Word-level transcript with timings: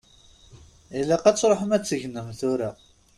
Ilaq 0.99 1.23
ad 1.29 1.35
tṛuḥem 1.37 1.71
ad 1.75 1.83
tegnem 1.83 2.27
tura. 2.39 2.71